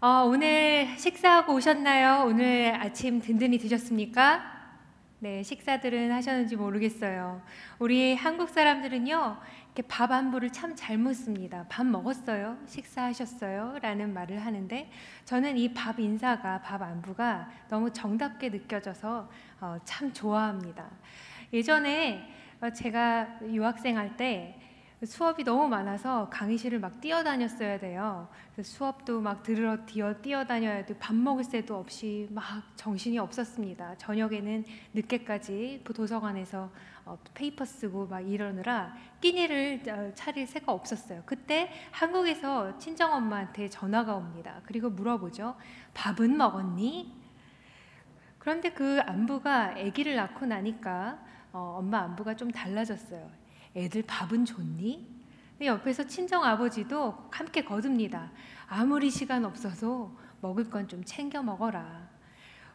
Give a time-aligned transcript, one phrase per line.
[0.00, 2.24] 어, 오늘 식사하고 오셨나요?
[2.26, 4.58] 오늘 아침 든든히 드셨습니까?
[5.18, 7.42] 네, 식사들은 하셨는지 모르겠어요.
[7.78, 9.36] 우리 한국 사람들은요,
[9.66, 11.66] 이렇게 밥 안부를 참 잘 묻습니다.
[11.68, 12.56] 밥 먹었어요?
[12.66, 13.78] 식사하셨어요?
[13.82, 14.90] 라는 말을 하는데,
[15.26, 19.28] 저는 이 밥 인사가, 밥 안부가 너무 정답게 느껴져서
[19.60, 20.88] 어, 참 좋아합니다.
[21.52, 22.26] 예전에
[22.62, 24.58] 어, 제가 유학생 할 때
[25.06, 28.28] 수업이 너무 많아서 강의실을 막 뛰어다녔어야 돼요.
[28.62, 30.98] 수업도 막 들으러 뛰어 뛰어다녀야 돼.
[30.98, 32.44] 밥 먹을 새도 없이 막
[32.76, 33.96] 정신이 없었습니다.
[33.96, 36.70] 저녁에는 늦게까지 그 도서관에서
[37.06, 41.22] 어, paper 쓰고 막 이러느라 끼니를 어, 차릴 새가 없었어요.
[41.24, 44.60] 그때 한국에서 친정 엄마한테 전화가 옵니다.
[44.66, 45.56] 그리고 물어보죠.
[45.94, 47.20] 밥은 먹었니?
[48.38, 51.18] 그런데 그 안부가 아기를 낳고 나니까
[51.52, 53.39] 어, 엄마 안부가 좀 달라졌어요.
[53.76, 55.08] 애들 밥은 줬니?
[55.62, 58.30] 옆에서 친정 아버지도 함께 거듭니다.
[58.66, 62.09] 아무리 시간 없어서 먹을 건 좀 챙겨 먹어라.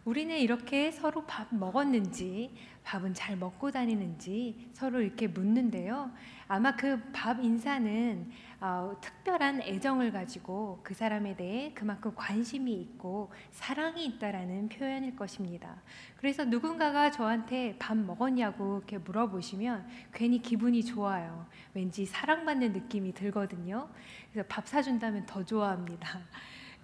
[0.06, 6.12] 우리는 이렇게 서로 밥 먹었는지, 밥은 잘 먹고 다니는지 서로 이렇게 묻는데요.
[6.48, 8.30] 아마 그 밥 인사는
[8.62, 15.82] 어, 특별한 애정을 가지고 그 사람에 대해 그만큼 관심이 있고 사랑이 있다라는 표현일 것입니다.
[16.18, 21.48] 그래서 누군가가 저한테 밥 먹었냐고 이렇게 물어보시면 괜히 기분이 좋아요.
[21.74, 23.90] 왠지 사랑받는 느낌이 들거든요.
[24.32, 26.20] 그래서 밥 사준다면 더 좋아합니다.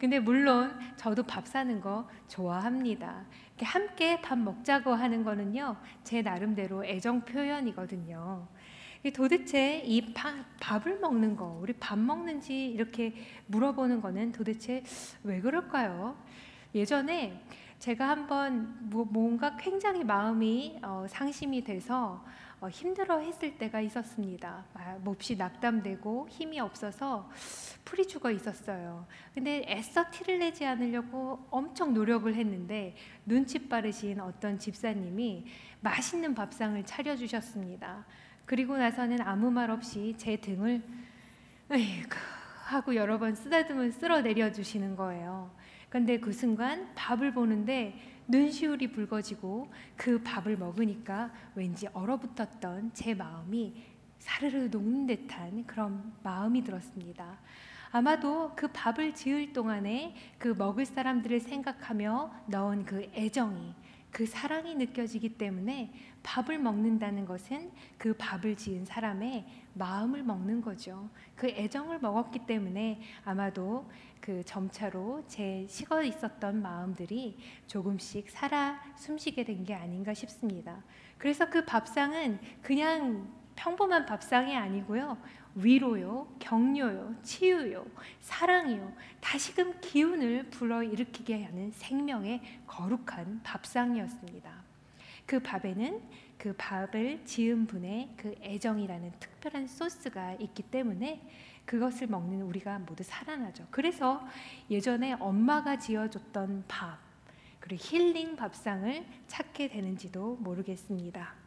[0.02, 3.24] 근데 물론 저도 밥 사는 거 좋아합니다.
[3.62, 8.48] 함께 밥 먹자고 하는 거는요, 제 나름대로 애정 표현이거든요.
[9.14, 10.12] 도대체 이
[10.60, 13.14] 밥을 먹는 거, 우리 밥 먹는지 이렇게
[13.46, 14.84] 물어보는 거는 도대체
[15.24, 16.18] 왜 그럴까요?
[16.74, 17.40] 예전에
[17.78, 22.26] 제가 한번 뭔가 굉장히 마음이 어, 상심이 돼서 어,
[22.70, 24.66] 힘들어 했을 때가 있었습니다.
[25.04, 27.30] 몹시 낙담되고 힘이 없어서
[27.84, 29.08] 풀이 죽어 있었어요.
[29.34, 32.95] 근데 애써 티를 내지 않으려고 엄청 노력을 했는데
[33.26, 35.45] 눈치 빠르신 어떤 집사님이
[35.80, 38.06] 맛있는 밥상을 차려주셨습니다.
[38.45, 40.83] 그리고 나서는 아무 말 없이 제 등을
[41.72, 42.17] 에이구
[42.66, 45.49] 하고 여러 번 쓰다듬은 쓸어 내려 주시는 거예요.
[45.89, 53.83] 근데 그 순간 밥을 보는데 눈시울이 붉어지고 그 밥을 먹으니까 왠지 얼어붙었던 제 마음이
[54.20, 57.39] 사르르 녹는 듯한 그런 마음이 들었습니다.
[57.92, 63.73] 아마도 그 밥을 지을 동안에 그 먹을 사람들을 생각하며 넣은 그 애정이
[64.11, 71.10] 그 사랑이 느껴지기 때문에 밥을 먹는다는 것은 그 밥을 지은 사람의 마음을 먹는 거죠.
[71.36, 73.89] 그 애정을 먹었기 때문에 아마도
[74.20, 80.83] 그 점차로 제 식어 있었던 마음들이 조금씩 살아 숨쉬게 된 게 아닌가 싶습니다.
[81.17, 85.17] 그래서 그 밥상은 그냥 평범한 밥상이 아니고요.
[85.56, 87.86] 위로요, 격려요, 치유요,
[88.22, 88.94] 사랑이요.
[89.20, 94.52] 다시금 기운을 불러일으키게 하는 생명의 거룩한 밥상이었습니다.
[95.26, 96.02] 그 밥에는
[96.38, 101.22] 그 밥을 지은 분의 그 애정이라는 특별한 소스가 있기 때문에
[101.66, 103.67] 그것을 먹는 우리가 모두 살아나죠.
[103.70, 104.28] 그래서
[104.70, 106.98] 예전에 엄마가 지어줬던 밥,
[107.60, 111.41] 그리고 힐링 밥상을 찾게 되는지도 모르겠습니다.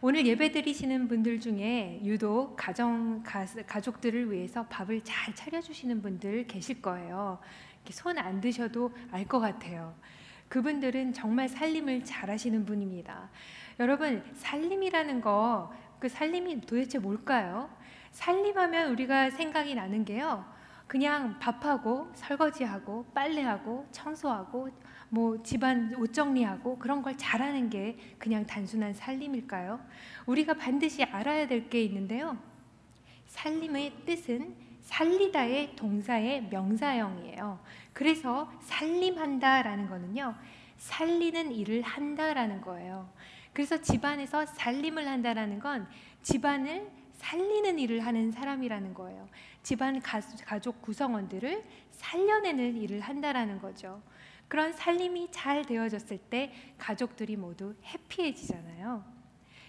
[0.00, 3.22] 오늘 예배 드리시는 분들 중에 유독 가정
[3.66, 7.38] 가족들을 위해서 밥을 잘 차려주시는 분들 계실 거예요.
[7.90, 9.94] 손 안 드셔도 알 것 같아요.
[10.48, 13.28] 그분들은 정말 살림을 잘하시는 분입니다.
[13.80, 17.68] 여러분 살림이라는 거 그 살림이 도대체 뭘까요?
[18.12, 20.44] 살림하면 우리가 생각이 나는 게요.
[20.88, 24.70] 그냥 밥하고 설거지하고 빨래하고 청소하고
[25.10, 29.80] 뭐 집안 옷 정리하고 그런 걸 잘하는 게 그냥 단순한 살림일까요?
[30.26, 32.36] 우리가 반드시 알아야 될 게 있는데요.
[33.26, 37.60] 살림의 뜻은 살리다의 동사의 명사형이에요.
[37.92, 40.34] 그래서 살림한다라는 거는요.
[40.78, 43.08] 살리는 일을 한다라는 거예요.
[43.52, 45.86] 그래서 집안에서 살림을 한다라는 건
[46.22, 49.28] 집안을 살리는 일을 하는 사람이라는 거예요.
[49.68, 54.00] 집안 가족 구성원들을 살려내는 일을 한다라는 거죠.
[54.48, 59.04] 그런 살림이 잘 되어졌을 때 가족들이 모두 해피해지잖아요.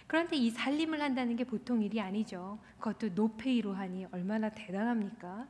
[0.06, 2.58] 그런데 이 살림을 한다는 게 보통 일이 아니죠.
[2.78, 5.46] 그것도 no pay로 하니 얼마나 대단합니까?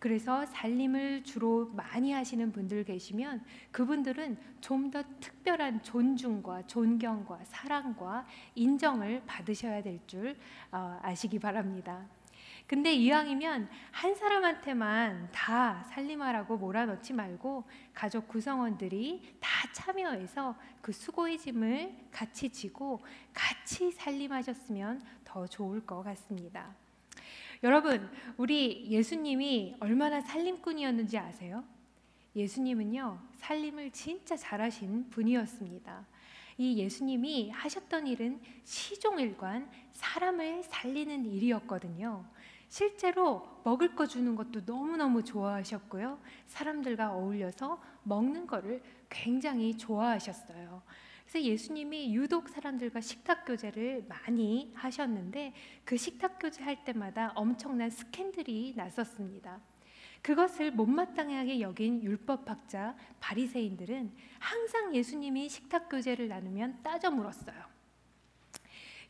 [0.00, 8.26] 그래서 살림을 주로 많이 하시는 분들 계시면 그분들은 좀 더 특별한 존중과 존경과 사랑과
[8.56, 10.36] 인정을 받으셔야 될줄
[10.72, 12.04] 어, 아시기 바랍니다.
[12.66, 21.94] 근데 이왕이면 한 사람한테만 다 살림하라고 몰아넣지 말고 가족 구성원들이 다 참여해서 그 수고의 짐을
[22.10, 23.00] 같이 지고
[23.34, 26.74] 같이 살림하셨으면 더 좋을 것 같습니다.
[27.62, 31.64] 여러분, 우리 예수님이 얼마나 살림꾼이었는지 아세요?
[32.34, 36.06] 예수님은요, 살림을 진짜 잘하신 분이었습니다.
[36.58, 42.24] 이 예수님이 하셨던 일은 시종일관 사람을 살리는 일이었거든요.
[42.72, 46.18] 실제로 먹을 거 주는 것도 너무너무 좋아하셨고요.
[46.46, 50.82] 사람들과 어울려서 먹는 거를 굉장히 좋아하셨어요.
[51.22, 55.52] 그래서 예수님이 유독 사람들과 식탁 교제를 많이 하셨는데
[55.84, 59.60] 그 식탁 교제 할 때마다 엄청난 스캔들이 났었습니다.
[60.22, 67.71] 그것을 못마땅하게 여긴 율법학자 바리새인들은 항상 예수님이 식탁 교제를 나누면 따져 물었어요.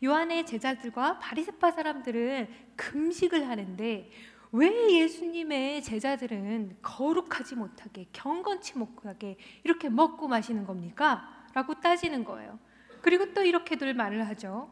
[0.03, 4.11] 요한의 제자들과 바리새파 사람들은 금식을 하는데
[4.53, 11.47] 왜 예수님의 제자들은 거룩하지 못하게 경건치 못하게 이렇게 먹고 마시는 겁니까?
[11.55, 12.59] 라고 따지는 거예요.
[13.01, 14.71] 그리고 또 이렇게들 말을 하죠.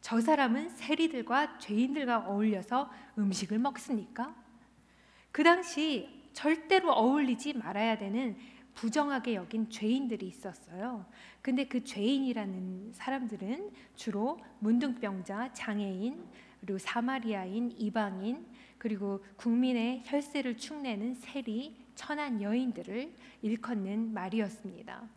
[0.00, 4.34] 저 사람은 세리들과 죄인들과 어울려서 음식을 먹습니까?
[5.30, 8.36] 그 당시 절대로 어울리지 말아야 되는
[8.74, 11.06] 부정하게 여긴 죄인들이 있었어요.
[11.40, 16.24] 근데 그 죄인이라는 사람들은 주로 문둥병자, 장애인,
[16.60, 18.46] 그리고 사마리아인, 이방인,
[18.78, 25.08] 그리고 국민의 혈세를 축내는 세리, 천한 여인들을 일컫는 말이었습니다.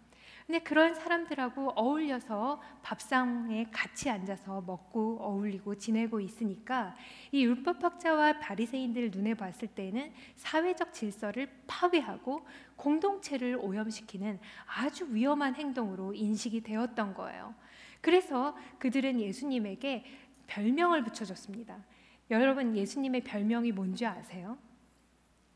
[0.45, 6.95] 근데 그런 사람들하고 어울려서 밥상에 같이 앉아서 먹고 어울리고 지내고 있으니까
[7.31, 12.45] 이 율법학자와 바리새인들 눈에 봤을 때는 사회적 질서를 파괴하고
[12.75, 17.55] 공동체를 오염시키는 아주 위험한 행동으로 인식이 되었던 거예요.
[18.01, 20.05] 그래서 그들은 예수님에게
[20.45, 21.83] 별명을 붙여줬습니다.
[22.29, 24.59] 여러분 예수님의 별명이 뭔지 아세요?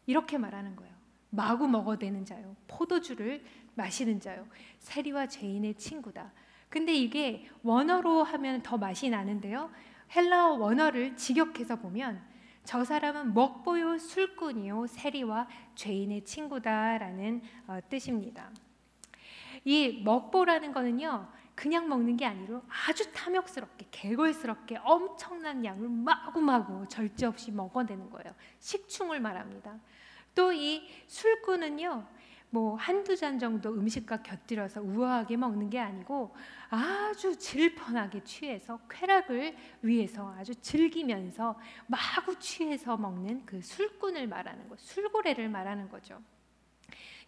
[0.07, 0.99] 이렇게 말하는 거예요.
[1.29, 2.55] 마구 먹어대는 자요.
[2.67, 3.43] 포도주를
[3.79, 4.45] 마시는 자요.
[4.79, 6.31] 세리와 죄인의 친구다.
[6.69, 9.71] 근데 이게 원어로 하면 더 맛이 나는데요.
[10.15, 12.21] 헬라어 원어를 직역해서 보면
[12.65, 18.51] 저 사람은 먹보요 술꾼이요 세리와 죄인의 친구다라는 어, 뜻입니다.
[19.63, 21.29] 이 먹보라는 거는요.
[21.55, 28.33] 그냥 먹는 게 아니라 아주 탐욕스럽게 개걸스럽게 엄청난 양을 마구마구 절제 없이 먹어내는 거예요.
[28.59, 29.77] 식충을 말합니다.
[30.35, 32.18] 또 이 술꾼은요.
[32.51, 36.33] 뭐 한두 잔 정도 음식과 곁들여서 우아하게 먹는 게 아니고
[36.69, 45.49] 아주 질펀하게 취해서 쾌락을 위해서 아주 즐기면서 마구 취해서 먹는 그 술꾼을 말하는 거, 술고래를
[45.49, 46.19] 말하는 거죠.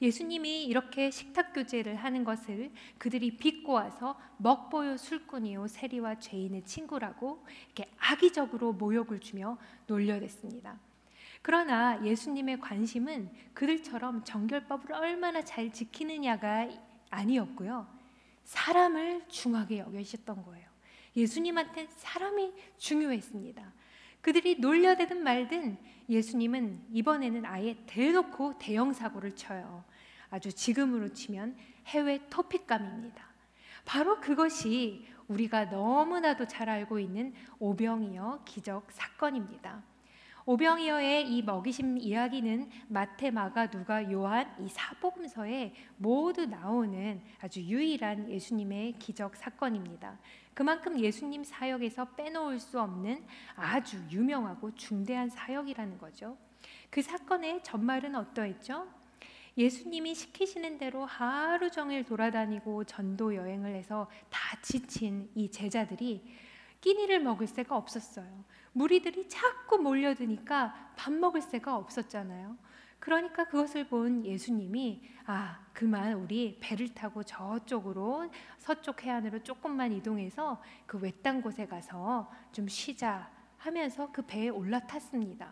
[0.02, 8.74] 예수님이 이렇게 식탁 교제를 하는 것을 그들이 비꼬아서 먹보요 술꾼이요 세리와 죄인의 친구라고 이렇게 악의적으로
[8.74, 10.80] 모욕을 주며 놀려댔습니다.
[11.42, 16.70] 그러나 예수님의 관심은 그들처럼 정결법을 얼마나 잘 지키느냐가
[17.10, 17.88] 아니었고요.
[18.44, 20.68] 사람을 중하게 여기셨던 거예요.
[21.16, 23.74] 예수님한테 사람이 중요했습니다.
[24.22, 25.78] 그들이 놀려대든 말든
[26.08, 29.84] 예수님은 이번에는 아예 대놓고 대형 사고를 쳐요.
[30.30, 31.58] 아주 지금으로 치면
[31.88, 33.26] 해외 토픽감입니다.
[33.84, 39.84] 바로 그것이 우리가 너무나도 잘 알고 있는 오병이어 기적 사건입니다.
[40.46, 48.94] 오병이어의 이 먹이심 이야기는 마태, 마가, 누가, 요한 이 사복음서에 모두 나오는 아주 유일한 예수님의
[48.94, 50.18] 기적 사건입니다.
[50.54, 53.24] 그만큼 예수님 사역에서 빼놓을 수 없는
[53.56, 56.38] 아주 유명하고 중대한 사역이라는 거죠.
[56.90, 58.88] 그 사건의 전말은 어떠했죠?
[59.58, 66.26] 예수님이 시키시는 대로 하루 종일 돌아다니고 전도 여행을 해서 다 지친 이 제자들이
[66.80, 68.44] 끼니를 먹을 새가 없었어요.
[68.74, 72.58] 무리들이 자꾸 몰려드니까 밥 먹을 새가 없었잖아요.
[73.00, 81.00] 그러니까 그것을 본 예수님이 아 그만 우리 배를 타고 저쪽으로 서쪽 해안으로 조금만 이동해서 그
[81.00, 85.52] 외딴 곳에 가서 좀 쉬자 하면서 그 배에 올라탔습니다.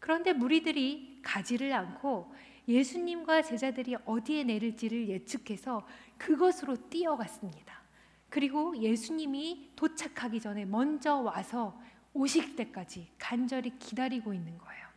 [0.00, 2.32] 그런데 무리들이 가지를 않고
[2.66, 5.86] 예수님과 제자들이 어디에 내릴지를 예측해서
[6.16, 7.82] 그것으로 뛰어갔습니다.
[8.30, 11.78] 그리고 예수님이 도착하기 전에 먼저 와서
[12.18, 14.88] 오실 때까지 간절히 기다리고 있는 거예요.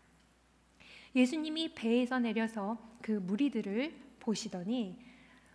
[1.16, 4.98] 예수님이 배에서 내려서 그 무리들을 보시더니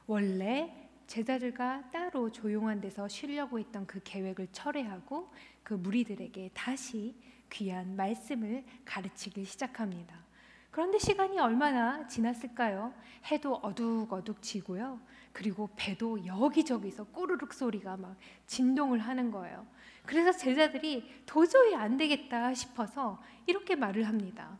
[0.06, 5.32] 원래 제자들과 따로 조용한 데서 쉬려고 했던 그 계획을 철회하고
[5.64, 7.16] 그 무리들에게 다시
[7.50, 10.24] 귀한 말씀을 가르치기 시작합니다.
[10.70, 12.94] 그런데 시간이 얼마나 지났을까요?
[13.30, 15.00] 해도 어둑어둑 지고요.
[15.32, 19.66] 그리고 배도 여기저기서 꼬르륵 소리가 막 진동을 하는 거예요.
[20.06, 24.56] 그래서 제자들이 도저히 안 되겠다 싶어서 이렇게 말을 합니다.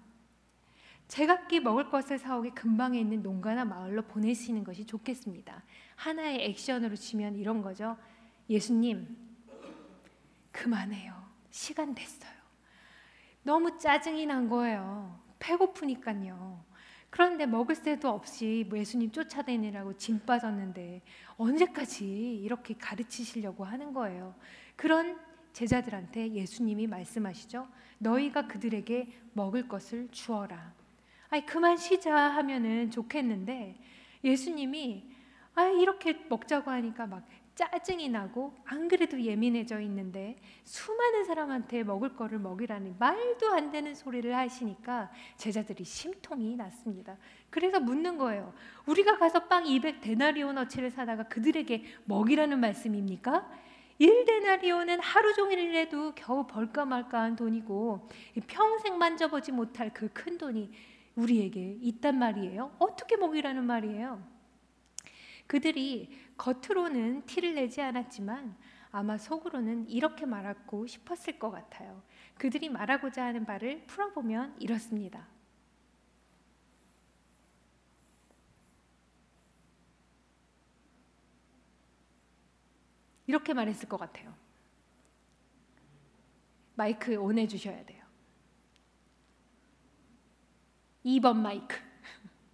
[1.08, 5.62] 제각기 먹을 것을 사오기 근방에 있는 농가나 마을로 보내시는 것이 좋겠습니다.
[5.94, 7.96] 하나의 액션으로 치면 이런 거죠.
[8.50, 9.16] 예수님,
[10.50, 11.14] 그만해요.
[11.50, 12.32] 시간 됐어요.
[13.42, 15.20] 너무 짜증이 난 거예요.
[15.38, 16.64] 배고프니까요.
[17.10, 21.02] 그런데 먹을 새도 없이 뭐 예수님 쫓아다니라고 짐 빠졌는데
[21.36, 24.34] 언제까지 이렇게 가르치시려고 하는 거예요.
[24.74, 25.18] 그런
[25.56, 27.66] 제자들한테 예수님이 말씀하시죠.
[27.96, 30.74] 너희가 그들에게 먹을 것을 주어라.
[31.30, 33.78] 아이 그만 쉬자 하면은 좋겠는데
[34.22, 35.10] 예수님이
[35.54, 42.38] 아 이렇게 먹자고 하니까 막 짜증이 나고 안 그래도 예민해져 있는데 수많은 사람한테 먹을 거를
[42.38, 47.16] 먹이라니 말도 안 되는 소리를 하시니까 제자들이 심통이 났습니다.
[47.48, 48.52] 그래서 묻는 거예요.
[48.84, 53.50] 우리가 가서 빵 200 데나리온어치를 사다가 그들에게 먹이라는 말씀입니까?
[54.00, 58.08] 1데나리온은 하루 종일 일해도 겨우 벌까 말까한 돈이고
[58.46, 60.70] 평생 만져보지 못할 그 큰 돈이
[61.14, 62.74] 우리에게 있단 말이에요.
[62.78, 64.22] 어떻게 먹이라는 말이에요?
[65.46, 68.56] 그들이 겉으로는 티를 내지 않았지만
[68.90, 72.02] 아마 속으로는 이렇게 말하고 싶었을 것 같아요.
[72.38, 75.26] 그들이 말하고자 하는 바를 풀어보면 이렇습니다.
[83.26, 84.32] 이렇게 말했을 것 같아요.
[86.74, 88.04] 마이크 온 해 주셔야 돼요.
[91.04, 91.76] 2번 마이크.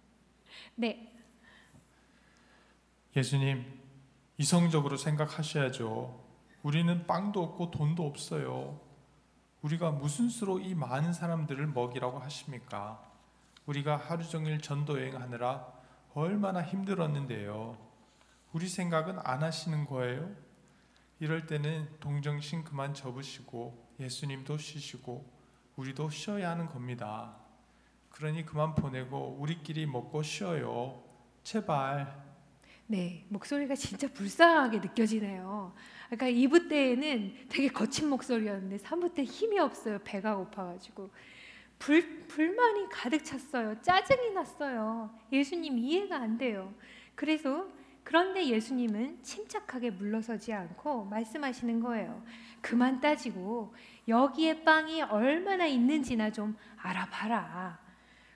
[0.75, 1.11] 네.
[3.15, 3.65] 예수님,
[4.37, 6.23] 이성적으로 생각하셔야죠.
[6.63, 8.79] 우리는 빵도 없고 돈도 없어요.
[9.61, 13.01] 우리가 무슨 수로 이 많은 사람들을 먹이라고 하십니까?
[13.65, 15.65] 우리가 하루 종일 전도 여행하느라
[16.13, 17.77] 얼마나 힘들었는데요.
[18.51, 20.29] 우리 생각은 안 하시는 거예요?
[21.19, 25.25] 이럴 때는 동정심 그만 접으시고 예수님도 쉬시고
[25.75, 27.35] 우리도 쉬어야 하는 겁니다.
[28.09, 31.03] 그러니 그만 보내고 우리끼리 먹고 쉬어요.
[31.43, 32.23] 제발.
[32.87, 35.73] 네, 목소리가 진짜 불쌍하게 느껴지네요.
[36.09, 39.99] 그러니까 2부 때에는 되게 거친 목소리였는데 3부 때 힘이 없어요.
[40.03, 41.09] 배가 고파가지고.
[41.79, 43.81] 불, 불만이 가득 찼어요.
[43.81, 45.09] 짜증이 났어요.
[45.31, 46.73] 예수님 이해가 안 돼요.
[47.15, 47.67] 그래서
[48.03, 52.23] 그런데 예수님은 침착하게 물러서지 않고 말씀하시는 거예요.
[52.61, 53.73] 그만 따지고
[54.07, 57.81] 여기에 빵이 얼마나 있는지나 좀 알아봐라.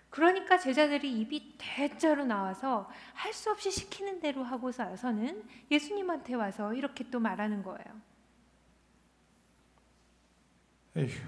[0.09, 7.19] 그러니까 제자들이 입이 대자로 나와서 할 수 없이 시키는 대로 하고서는 예수님한테 와서 이렇게 또
[7.19, 8.01] 말하는 거예요.
[10.95, 11.19] 에휴,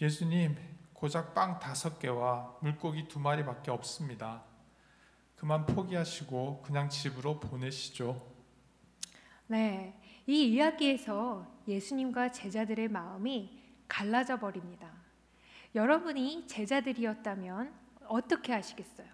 [0.00, 0.56] 예수님
[0.94, 4.44] 고작 빵 다섯 개와 물고기 두 마리밖에 없습니다.
[5.40, 8.20] 그만 포기하시고 그냥 집으로 보내시죠.
[9.46, 14.92] 네, 이 이야기에서 예수님과 제자들의 마음이 갈라져 버립니다.
[15.74, 17.72] 여러분이 제자들이었다면
[18.06, 19.08] 어떻게 하시겠어요?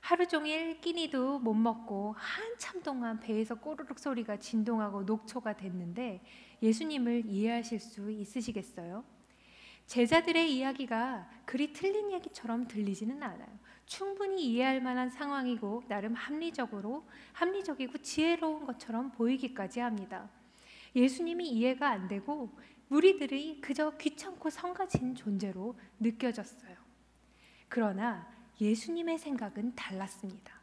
[0.00, 6.20] 하루 종일 끼니도 못 먹고 한참 동안 배에서 꼬르륵 소리가 진동하고 녹초가 됐는데
[6.60, 9.04] 예수님을 이해하실 수 있으시겠어요?
[9.86, 13.69] 제자들의 이야기가 그리 틀린 얘기처럼 들리지는 않아요.
[13.90, 20.30] 충분히 이해할 만한 상황이고 나름 합리적으로 합리적이고 지혜로운 것처럼 보이기까지 합니다.
[20.94, 22.56] 예수님이 이해가 안 되고
[22.86, 26.76] 무리들이 그저 귀찮고 성가진 존재로 느껴졌어요.
[27.68, 30.54] 그러나 예수님의 생각은 달랐습니다.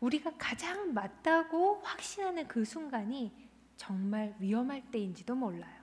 [0.00, 3.32] 우리가 가장 맞다고 확신하는 그 순간이
[3.78, 5.75] 정말 위험할 때인지도 몰라요.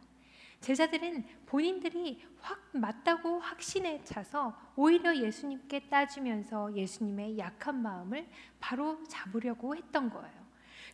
[0.64, 8.26] 제자들은 본인들이 확 맞다고 확신에 차서 오히려 예수님께 따지면서 예수님의 약한 마음을
[8.62, 10.44] 바로 잡으려고 했던 거예요.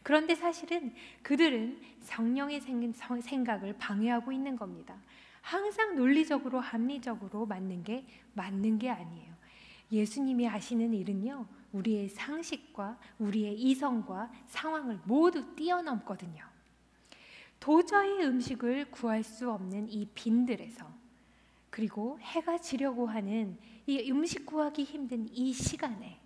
[0.02, 2.62] 그런데 사실은 그들은 성령의
[3.22, 4.96] 생각을 방해하고 있는 겁니다.
[5.42, 9.36] 항상 논리적으로 합리적으로 맞는 게 맞는 게 아니에요.
[9.92, 16.44] 예수님이 하시는 일은요, 우리의 상식과 우리의 이성과 상황을 모두 뛰어넘거든요.
[17.60, 20.86] 도저히 음식을 구할 수 없는 이 빈들에서
[21.70, 26.20] 그리고 해가 지려고 하는 이 음식 구하기 힘든 이 시간에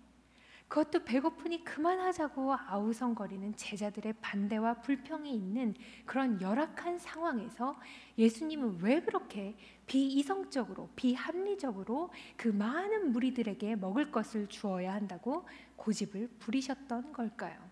[0.68, 5.74] 그것도 배고프니 그만하자고 아우성거리는 제자들의 반대와 불평이 있는
[6.04, 7.78] 그런 열악한 상황에서
[8.18, 17.63] 예수님은 왜 그렇게 비이성적으로 비합리적으로 그 많은 무리들에게 먹을 것을 주어야 한다고 고집을 부리셨던 걸까요?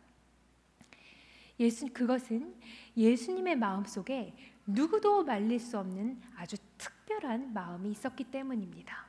[1.61, 2.55] 예수 그것은
[2.97, 4.35] 예수님의 마음 속에
[4.67, 9.07] 누구도 말릴 수 없는 아주 특별한 마음이 있었기 때문입니다.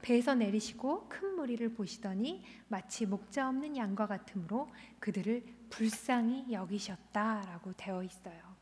[0.00, 8.52] 배에서 내리시고 큰 무리를 보시더니 마치 목자 없는 양과 같으므로 그들을 불쌍히 여기셨다라고 되어 있어요.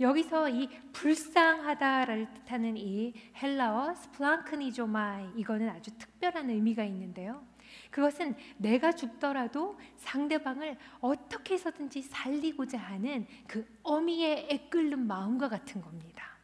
[0.00, 7.53] 여기서 이 불쌍하다를 뜻하는 이 헬라어 σπλαγχνίζομαι 이거는 아주 특별한 의미가 있는데요.
[7.90, 16.34] 그것은 내가 죽더라도 상대방을 어떻게 해서든지 살리고자 하는 그 어미의 애끓는 마음과 같은 겁니다.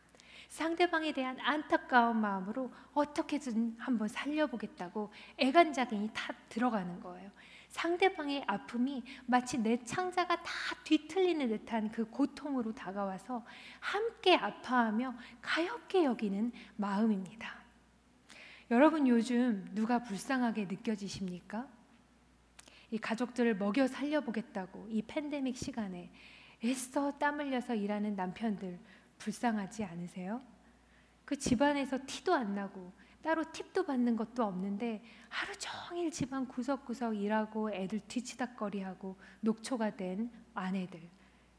[0.49, 7.31] 상대방에 대한 안타까운 마음으로 어떻게든 한번 살려보겠다고 애간장이 다 들어가는 거예요.
[7.69, 13.45] 상대방의 아픔이 마치 내 창자가 다 뒤틀리는 듯한 그 고통으로 다가와서
[13.79, 17.60] 함께 아파하며 가엽게 여기는 마음입니다.
[18.71, 21.67] 여러분 요즘 누가 불쌍하게 느껴지십니까?
[22.93, 26.13] 이 가족들을 먹여 살려보겠다고 이 팬데믹 시간에
[26.65, 28.79] 애써 땀 흘려서 일하는 남편들
[29.19, 30.41] 불쌍하지 않으세요?
[31.25, 37.73] 그 집안에서 티도 안 나고 따로 팁도 받는 것도 없는데 하루 종일 집안 구석구석 일하고
[37.73, 41.01] 애들 뒤치다거리하고 녹초가 된 아내들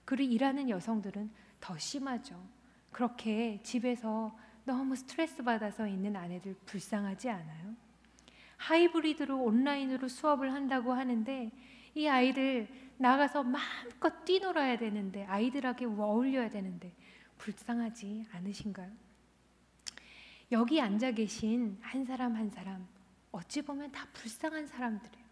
[0.06, 2.41] 그리고 일하는 여성들은 더 심하죠.
[2.89, 7.75] 그렇게 집에서 너무 스트레스 받아서 있는 아내들 불쌍하지 않아요?
[8.58, 11.51] 하이브리드로 온라인으로 수업을 한다고 하는데
[11.96, 16.94] 이 아이들 나가서 마음껏 뛰놀아야 되는데 아이들에게 어울려야 되는데
[17.39, 18.91] 불쌍하지 않으신가요?
[20.51, 22.88] 여기 앉아 계신 한 사람 한 사람
[23.32, 25.25] 어찌 보면 다 불쌍한 사람들이에요.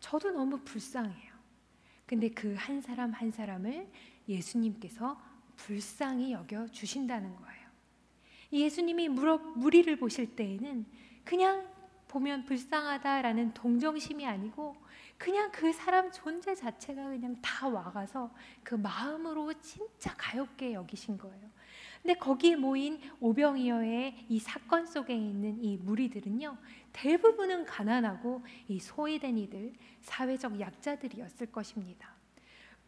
[0.00, 1.34] 저도 너무 불쌍해요.
[2.06, 3.90] 근데 그 한 사람 한 사람을
[4.28, 5.20] 예수님께서
[5.56, 7.63] 불쌍히 여겨 주신다는 거예요.
[8.54, 10.86] 예수님이 무리를 보실 때에는
[11.24, 11.66] 그냥
[12.08, 14.76] 보면 불쌍하다라는 동정심이 아니고
[15.18, 18.32] 그냥 그 사람 존재 자체가 그냥 다 와가서
[18.62, 21.50] 그 마음으로 진짜 가엽게 여기신 거예요.
[22.02, 26.56] 근데 거기에 모인 오병이어의 이 사건 속에 있는 이 무리들은요
[26.92, 32.13] 대부분은 가난하고 이 소외된 이들 사회적 약자들이었을 것입니다.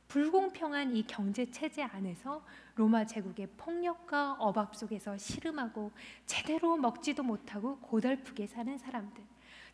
[0.09, 2.45] 불공평한 이 경제 체제 안에서
[2.77, 5.91] 로마 제국의 폭력과 억압 속에서 시름하고
[6.27, 9.23] 제대로 먹지도 못하고 고달프게 사는 사람들.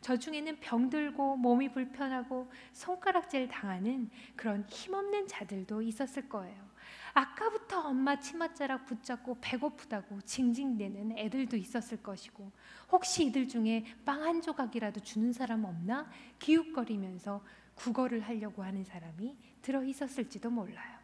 [0.00, 6.72] 저 중에는 병들고 몸이 불편하고 손가락질 당하는 그런 힘없는 자들도 있었을 거예요.
[7.14, 12.50] 아까부터 엄마 치맛자락 붙잡고 배고프다고 징징대는 애들도 있었을 것이고
[12.90, 16.08] 혹시 이들 중에 빵 한 조각이라도 주는 사람 없나
[16.38, 20.98] 기웃거리면서 국어를 하려고 하는 사람이 들어 있었을지도 몰라요.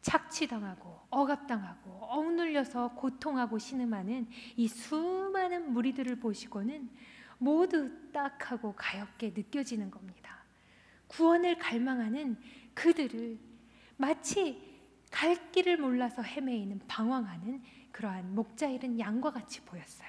[0.00, 6.90] 착취당하고 억압당하고 억눌려서 고통하고 신음하는 이 수많은 무리들을 보시고는
[7.38, 10.44] 모두 딱하고 가엽게 느껴지는 겁니다.
[11.08, 12.36] 구원을 갈망하는
[12.74, 13.38] 그들을
[13.96, 14.72] 마치
[15.10, 20.08] 갈 길을 몰라서 헤매이는 방황하는 그러한 목자 잃은 양과 같이 보였어요.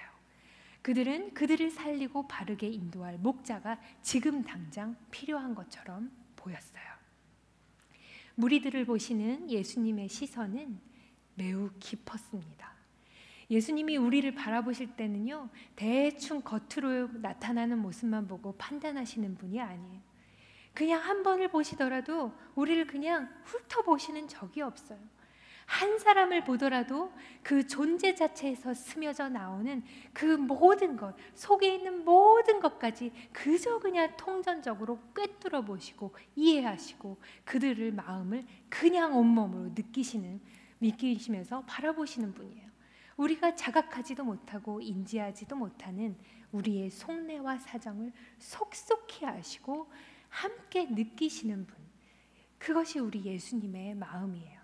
[0.82, 6.93] 그들은 그들을 살리고 바르게 인도할 목자가 지금 당장 필요한 것처럼 보였어요.
[8.36, 10.80] 무리들을 보시는 예수님의 시선은
[11.36, 12.74] 매우 깊었습니다.
[13.50, 20.02] 예수님이 우리를 바라보실 때는요, 대충 겉으로 나타나는 모습만 보고 판단하시는 분이 아니에요.
[20.74, 25.00] 그냥 한 번을 보시더라도 우리를 그냥 훑어보시는 적이 없어요.
[25.66, 33.12] 한 사람을 보더라도 그 존재 자체에서 스며져 나오는 그 모든 것, 속에 있는 모든 것까지
[33.32, 40.42] 그저 그냥 통전적으로 꿰뚫어 보시고 이해하시고 그들을 마음을 그냥 온몸으로 느끼시는,
[40.82, 42.74] 느끼시면서 바라보시는 분이에요.
[43.18, 46.18] 우리가 자각하지도 못하고 인지하지도 못하는
[46.52, 49.92] 우리의 속내와 사정을 속속히 아시고
[50.30, 51.78] 함께 느끼시는 분.
[52.58, 54.63] 그것이 우리 예수님의 마음이에요.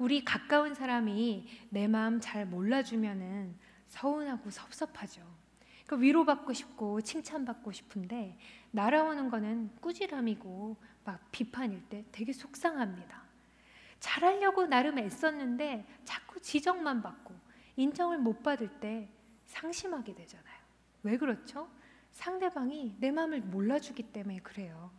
[0.00, 3.54] 우리 가까운 사람이 내 마음 잘 몰라주면은
[3.88, 5.20] 서운하고 섭섭하죠.
[5.86, 8.38] 그 위로받고 싶고 칭찬받고 싶은데
[8.70, 13.22] 날아오는 거는 꾸지람이고 막 비판일 때 되게 속상합니다.
[13.98, 17.34] 잘하려고 나름 애썼는데 자꾸 지적만 받고
[17.76, 19.06] 인정을 못 받을 때
[19.44, 20.60] 상심하게 되잖아요.
[21.02, 21.68] 왜 그렇죠?
[22.12, 24.90] 상대방이 내 마음을 몰라주기 때문에 그래요.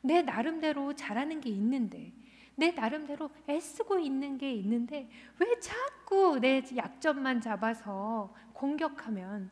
[0.00, 2.12] 내 나름대로 잘하는 게 있는데,
[2.58, 9.48] 내 나름대로 애쓰고 있는 게 있는데, 왜 자꾸 내 약점만 잡아서 공격하면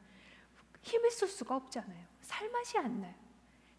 [0.82, 2.04] 힘을 쓸 수가 없잖아요.
[2.20, 3.14] 살맛이 안 나요.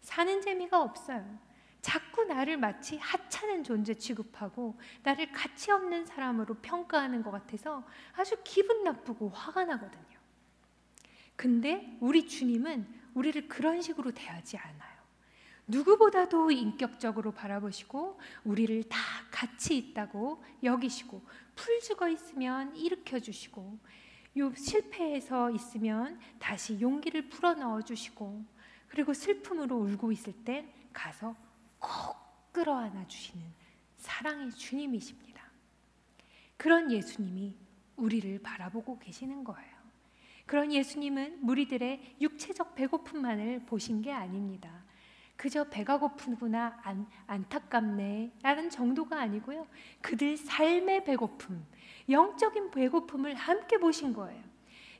[0.00, 1.38] 사는 재미가 없어요.
[1.82, 7.84] 자꾸 나를 마치 하찮은 존재 취급하고 나를 가치 없는 사람으로 평가하는 것 같아서
[8.16, 10.18] 아주 기분 나쁘고 화가 나거든요.
[11.36, 14.87] 근데 우리 주님은 우리를 그런 식으로 대하지 않아요.
[15.68, 18.98] 누구보다도 인격적으로 바라보시고 우리를 다
[19.30, 21.22] 같이 있다고 여기시고
[21.54, 23.78] 풀 죽어 있으면 일으켜 주시고
[24.38, 28.44] 요 실패해서 있으면 다시 용기를 풀어 넣어 주시고
[28.88, 31.36] 그리고 슬픔으로 울고 있을 땐 가서
[31.78, 32.16] 꼭
[32.52, 33.44] 끌어안아 주시는
[33.98, 35.42] 사랑의 주님이십니다.
[36.56, 37.54] 그런 예수님이
[37.96, 39.78] 우리를 바라보고 계시는 거예요.
[40.46, 44.77] 그런 예수님은 무리들의 육체적 배고픔만을 보신 게 아닙니다.
[45.38, 49.68] 그저 배가 고프구나 안, 안타깝네 라는 정도가 아니고요.
[50.02, 51.64] 그들 삶의 배고픔,
[52.08, 54.42] 영적인 배고픔을 함께 보신 거예요.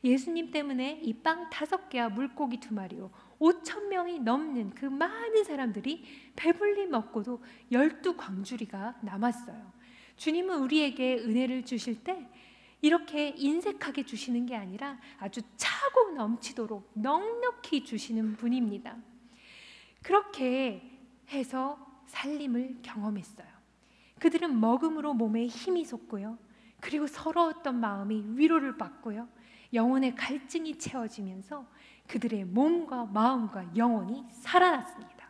[0.05, 6.05] 예수님 때문에 이 빵 다섯 개와 물고기 두 마리요 5천 명이 넘는 그 많은 사람들이
[6.37, 9.73] 배불리 먹고도 열두 광주리가 남았어요.
[10.17, 12.29] 주님은 우리에게 은혜를 주실 때
[12.81, 18.97] 이렇게 인색하게 주시는 게 아니라 아주 차고 넘치도록 넉넉히 주시는 분입니다.
[20.09, 20.81] 그렇게
[21.29, 23.47] 해서 살림을 경험했어요.
[24.19, 26.39] 그들은 먹음으로 몸에 힘이 솟고요.
[26.81, 29.29] 그리고 서러웠던 마음이 위로를 받고요.
[29.75, 31.67] 영혼의 갈증이 채워지면서
[32.07, 35.29] 그들의 몸과 마음과 영혼이 살아났습니다.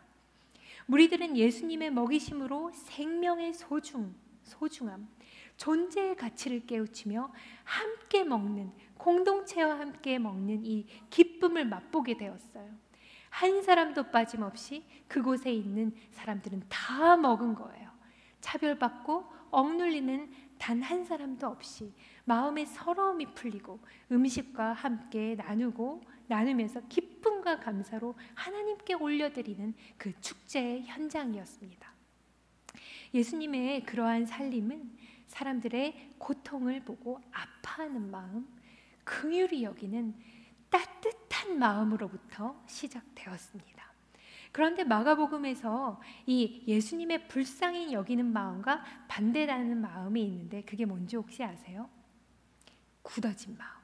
[0.85, 5.09] 무리들은 예수님의 먹이심으로 생명의 소중, 소중함,
[5.57, 7.33] 존재의 가치를 깨우치며
[7.65, 12.88] 함께 먹는 공동체와 함께 먹는 이 기쁨을 맛보게 되었어요.
[13.29, 17.89] 한 사람도 빠짐없이 그곳에 있는 사람들은 다 먹은 거예요.
[18.41, 21.93] 차별받고 억눌리는 단 한 사람도 없이
[22.25, 23.79] 마음의 서러움이 풀리고
[24.11, 31.91] 음식과 함께 나누고 나누면서 기쁨과 감사로 하나님께 올려드리는 그 축제의 현장이었습니다.
[33.13, 34.91] 예수님의 그러한 살림은
[35.25, 38.47] 사람들의 고통을 보고 아파하는 마음,
[39.03, 40.13] 긍휼히 여기는
[40.69, 43.89] 따뜻 한 마음으로부터 시작되었습니다.
[44.51, 51.89] 그런데 마가복음에서 이 예수님의 불쌍히 여기는 마음과 반대라는 마음이 있는데 그게 뭔지 혹시 아세요?
[53.01, 53.79] 굳어진 마음,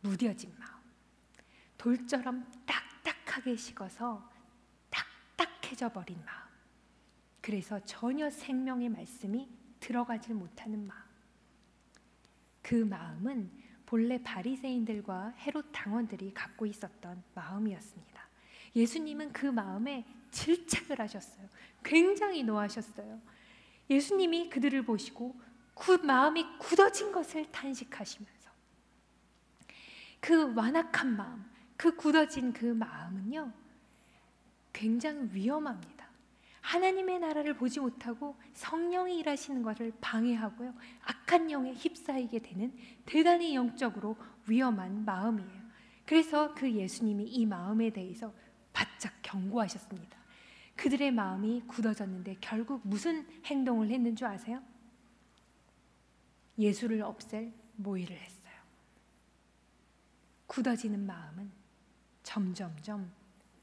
[0.00, 0.72] 무뎌진 마음,
[1.76, 4.28] 돌처럼 딱딱하게 식어서
[4.90, 6.48] 딱딱해져 버린 마음.
[7.40, 11.02] 그래서 전혀 생명의 말씀이 들어가질 못하는 마음.
[12.62, 18.28] 그 마음은 본래 바리새인들과 헤롯 당원들이 갖고 있었던 마음이었습니다.
[18.76, 21.48] 예수님은 그 마음에 질책을 하셨어요.
[21.82, 23.18] 굉장히 노하셨어요.
[23.88, 25.40] 예수님이 그들을 보시고
[25.74, 28.50] 그 마음이 굳어진 것을 탄식하시면서
[30.20, 33.50] 그 완악한 마음, 그 굳어진 그 마음은요,
[34.74, 35.97] 굉장히 위험합니다.
[36.60, 40.74] 하나님의 나라를 보지 못하고 성령이 일하시는 것을 방해하고요.
[41.02, 44.16] 악한 영에 휩싸이게 되는 대단히 영적으로
[44.46, 45.68] 위험한 마음이에요.
[46.04, 48.32] 그래서 그 예수님이 이 마음에 대해서
[48.72, 50.18] 바짝 경고하셨습니다.
[50.76, 54.62] 그들의 마음이 굳어졌는데 결국 무슨 행동을 했는 줄 아세요?
[56.58, 58.38] 예수를 없앨 모의를 했어요.
[60.46, 61.50] 굳어지는 마음은
[62.22, 63.10] 점점점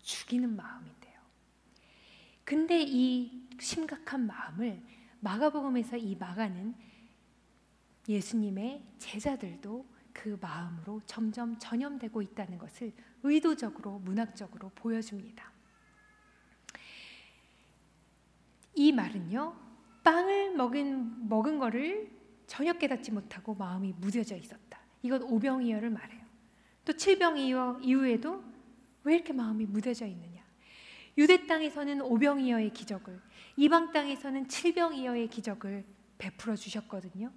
[0.02, 0.95] 죽이는 마음인데요.
[2.46, 4.82] 근데 이 심각한 마음을
[5.20, 6.76] 마가복음에서 이 마가는
[8.08, 15.52] 예수님의 제자들도 그 마음으로 점점 전염되고 있다는 것을 의도적으로 문학적으로 보여줍니다.
[18.76, 19.56] 이 말은요,
[20.04, 22.12] 빵을 먹은 먹은 거를
[22.46, 24.80] 전혀 깨닫지 못하고 마음이 무뎌져 있었다.
[25.02, 26.24] 이건 오병이어를 말해요.
[26.84, 28.44] 또 칠병이어 이후에도
[29.04, 30.35] 왜 이렇게 마음이 무뎌져 있느냐?
[31.18, 33.20] 유대 땅에서는 오병이어의 기적을,
[33.58, 35.86] 이방 땅에서는 칠병이어의 기적을
[36.18, 37.32] 베풀어 주셨거든요.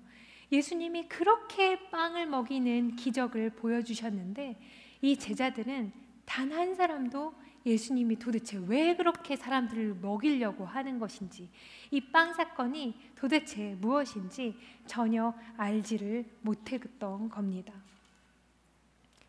[0.50, 4.58] 예수님이 그렇게 빵을 먹이는 기적을 보여주셨는데
[5.02, 5.92] 이 제자들은
[6.24, 7.34] 단 한 사람도
[7.66, 11.48] 예수님이 도대체 왜 그렇게 사람들을 먹이려고 하는 것인지
[11.90, 17.72] 이 빵 사건이 도대체 무엇인지 전혀 알지를 못했던 겁니다.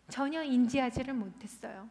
[0.09, 1.89] 전혀 인지하지를 못했어요.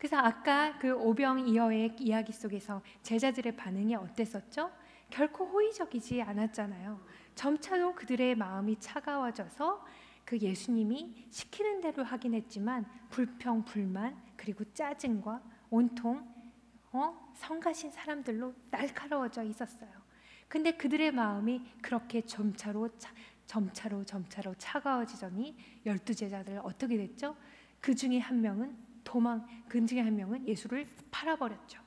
[0.00, 4.72] 그래서 아까 그 오병이어의 이야기 속에서 제자들의 반응이 어땠었죠?
[5.10, 6.98] 결코 호의적이지 않았잖아요.
[7.34, 9.84] 점차로 그들의 마음이 차가워져서
[10.24, 16.26] 그 예수님이 시키는 대로 하긴 했지만 불평, 불만 그리고 짜증과 온통
[16.92, 17.34] 어?
[17.34, 19.90] 성가신 사람들로 날카로워져 있었어요.
[20.48, 23.12] 근데 그들의 마음이 그렇게 점차로 차,
[23.44, 27.36] 점차로 점차로 차가워지더니 열두 제자들 어떻게 됐죠?
[27.82, 31.80] 그 중에 한 명은 도망, 그 중에 한 명은 예수를 팔아버렸죠.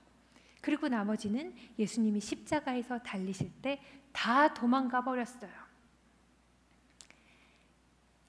[0.62, 3.82] 그리고 나머지는 예수님이 십자가에서 달리실 때
[4.14, 5.52] 다 도망가 버렸어요.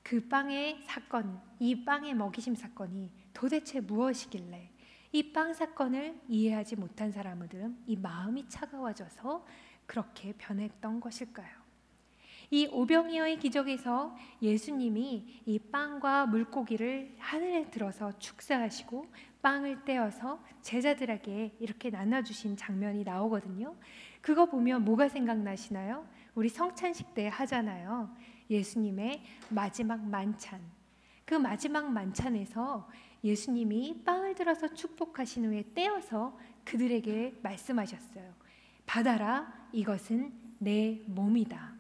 [0.03, 4.71] 그 빵의 사건, 이 빵의 먹이심 사건이 도대체 무엇이길래
[5.13, 9.47] 이 빵 사건을 이해하지 못한 사람들은 이 마음이 차가워져서
[9.87, 11.64] 그렇게 변했던 것일까요?
[12.55, 19.09] 이 오병이어의 기적에서 예수님이 이 빵과 물고기를 하늘에 들어서 축사하시고
[19.43, 23.75] 빵을 떼어서 제자들에게 이렇게 나눠주신 장면이 나오거든요.
[24.21, 26.07] 그거 보면 뭐가 생각나시나요?
[26.37, 28.15] 우리 성찬식 때 하잖아요.
[28.49, 30.61] 예수님의 마지막 만찬.
[31.25, 32.89] 그 마지막 만찬에서
[33.25, 38.33] 예수님이 빵을 들어서 축복하신 후에 떼어서 그들에게 말씀하셨어요.
[38.87, 41.74] 받아라, 이것은 내 몸이다.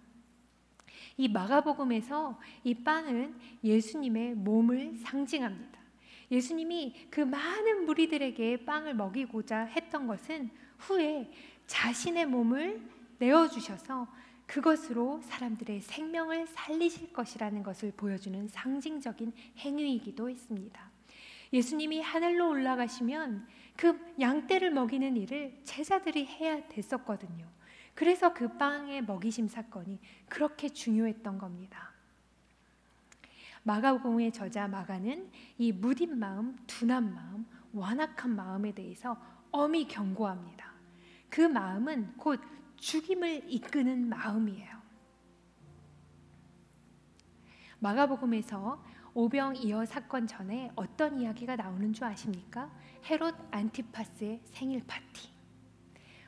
[1.17, 5.81] 이 마가복음에서 이 빵은 예수님의 몸을 상징합니다.
[6.31, 11.31] 예수님이 그 많은 무리들에게 빵을 먹이고자 했던 것은 후에
[11.67, 12.83] 자신의 몸을
[13.19, 14.09] 내어주셔서
[14.47, 20.91] 그것으로 사람들의 생명을 살리실 것이라는 것을 보여주는 상징적인 행위이기도 했습니다.
[21.53, 23.47] 예수님이 하늘로 올라가시면
[23.77, 27.47] 그 양떼를 먹이는 일을 제자들이 해야 됐었거든요.
[27.95, 31.93] 그래서 그 빵의 먹이심 사건이 그렇게 중요했던 겁니다.
[33.63, 39.17] 마가복음의 저자 마가는 이 무딘 마음, 둔한 마음, 완악한 마음에 대해서
[39.51, 40.73] 엄히 경고합니다.
[41.31, 42.41] 그 마음은 곧
[42.77, 44.75] 죽임을 이끄는 마음이에요.
[47.79, 48.83] 마가복음에서
[49.15, 52.71] 오병이어 사건 전에 어떤 이야기가 나오는 줄 아십니까?
[53.05, 55.34] 헤롯 안티파스의 생일 파티.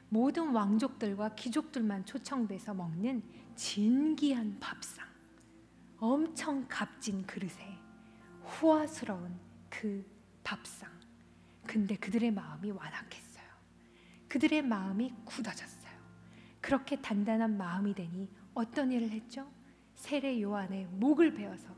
[0.09, 3.23] 모든 왕족들과 귀족들만 초청돼서 먹는
[3.55, 5.07] 진기한 밥상.
[5.99, 7.79] 엄청 값진 그릇에
[8.43, 9.39] 후화스러운
[9.69, 10.05] 그
[10.45, 10.91] 밥상.
[11.67, 13.45] 근데 그들의 마음이 완악했어요.
[14.29, 15.93] 그들의 마음이 굳어졌어요.
[16.61, 19.51] 그렇게 단단한 마음이 되니 어떤 일을 했죠?
[19.95, 21.69] 세례 요한의 목을 베어서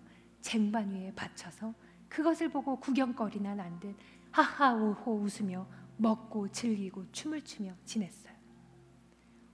[0.41, 1.75] 쟁반 위에 받쳐서
[2.09, 3.97] 그것을 보고 구경거리나 난듯
[4.31, 5.67] 하하 오호 웃으며
[5.99, 8.33] 먹고 즐기고 춤을 추며 지냈어요.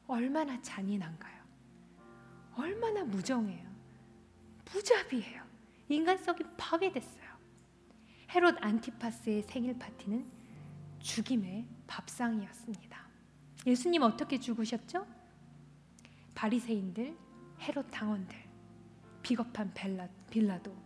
[0.07, 1.43] 얼마나 잔인한가요?
[2.57, 3.69] 얼마나 무정해요.
[4.73, 5.43] 무자비해요.
[5.89, 7.25] 인간성이 파괴됐어요.
[8.31, 10.31] 헤롯 안티파스의 생일 파티는
[10.99, 13.09] 죽임의 밥상이었습니다.
[13.67, 15.07] 예수님 어떻게 죽으셨죠?
[16.35, 17.17] 바리새인들,
[17.61, 18.37] 헤롯 당원들,
[19.23, 20.77] 비겁한 벨라, 빌라도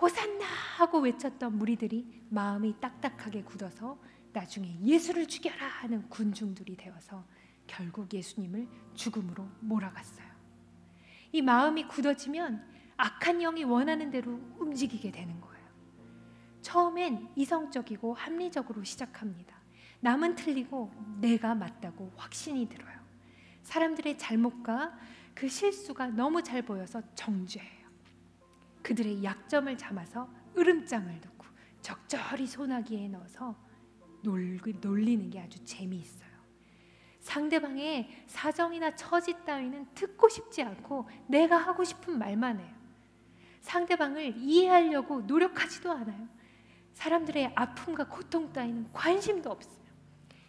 [0.00, 0.44] 호산나
[0.76, 3.98] 하고 외쳤던 무리들이 마음이 딱딱하게 굳어서
[4.34, 7.24] 나중에 예수를 죽여라 하는 군중들이 되어서
[7.66, 10.26] 결국 예수님을 죽음으로 몰아갔어요.
[11.32, 15.64] 이 마음이 굳어지면 악한 영이 원하는 대로 움직이게 되는 거예요.
[16.62, 19.56] 처음엔 이성적이고 합리적으로 시작합니다.
[20.00, 22.98] 남은 틀리고 내가 맞다고 확신이 들어요.
[23.62, 24.98] 사람들의 잘못과
[25.34, 27.84] 그 실수가 너무 잘 보여서 정죄해요.
[28.82, 31.46] 그들의 약점을 잡아서 으름장을 놓고
[31.80, 33.56] 적절히 소나기에 넣어서
[34.80, 36.28] 놀리는 게 아주 재미있어요.
[37.20, 42.74] 상대방의 사정이나 처지 따위는 듣고 싶지 않고 내가 하고 싶은 말만 해요.
[43.60, 46.28] 상대방을 이해하려고 노력하지도 않아요.
[46.92, 49.84] 사람들의 아픔과 고통 따위는 관심도 없어요.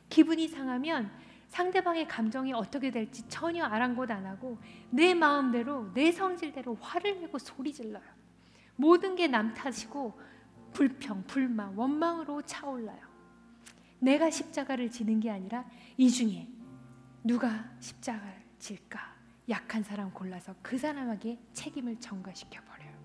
[0.10, 1.10] 기분이 상하면
[1.48, 4.58] 상대방의 감정이 어떻게 될지 전혀 아랑곳 안 하고
[4.90, 8.04] 내 마음대로 내 성질대로 화를 내고 소리 질러요.
[8.76, 10.20] 모든 게 남 탓이고
[10.74, 13.05] 불평, 불만, 원망으로 차올라요.
[14.00, 15.66] 내가 십자가를 지는 게 아니라
[15.98, 16.48] 이 중에
[17.24, 19.16] 누가 십자가를 질까?
[19.50, 22.96] 약한 사람 골라서 그 사람에게 책임을 전가시켜 버려요.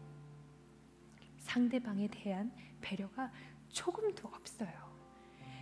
[1.39, 3.31] 상대방에 대한 배려가
[3.69, 4.91] 조금도 없어요.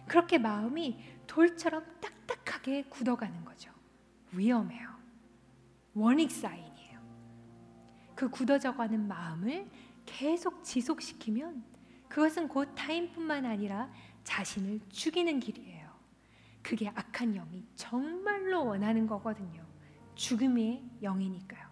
[0.06, 3.70] 그렇게 마음이 돌처럼 딱딱하게 굳어가는 거죠.
[4.32, 4.88] 위험해요.
[5.94, 7.00] 원익 사인이에요.
[8.14, 9.68] 그 굳어져가는 마음을
[10.06, 11.62] 계속 지속시키면
[12.08, 13.90] 그것은 곧 타인뿐만 아니라
[14.28, 15.88] 자신을 죽이는 길이에요.
[16.62, 19.64] 그게 악한 영이 정말로 원하는 거거든요.
[20.16, 21.66] 죽음의 영이니까요.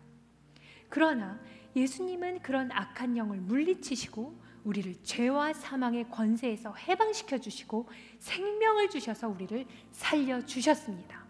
[0.88, 1.38] 그러나
[1.74, 7.88] 예수님은 그런 악한 영을 물리치시고 우리를 죄와 사망의 권세에서 해방시켜 주시고
[8.18, 11.26] 생명을 주셔서 우리를 살려 주셨습니다.